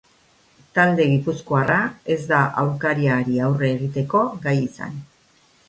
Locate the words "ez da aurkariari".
2.17-3.39